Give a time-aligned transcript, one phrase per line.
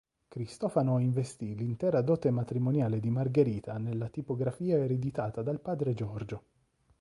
[0.27, 6.43] Cristofano investì l'intera dote matrimoniale di Margherita nella tipografia ereditata dal padre Giorgio.